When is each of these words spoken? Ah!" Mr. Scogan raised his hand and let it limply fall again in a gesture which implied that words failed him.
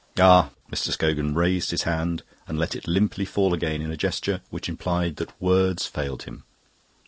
Ah!" 0.17 0.49
Mr. 0.71 0.89
Scogan 0.91 1.35
raised 1.35 1.69
his 1.69 1.83
hand 1.83 2.23
and 2.47 2.57
let 2.57 2.75
it 2.75 2.87
limply 2.87 3.23
fall 3.23 3.53
again 3.53 3.83
in 3.83 3.91
a 3.91 3.95
gesture 3.95 4.41
which 4.49 4.67
implied 4.67 5.17
that 5.17 5.39
words 5.39 5.85
failed 5.85 6.23
him. 6.23 6.43